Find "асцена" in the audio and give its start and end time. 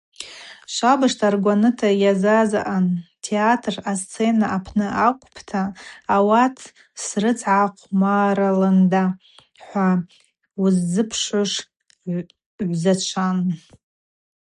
3.91-4.47